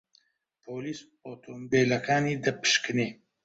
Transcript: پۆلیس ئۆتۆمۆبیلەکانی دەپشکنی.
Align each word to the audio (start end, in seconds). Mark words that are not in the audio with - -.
پۆلیس 0.63 0.99
ئۆتۆمۆبیلەکانی 1.25 2.41
دەپشکنی. 2.45 3.09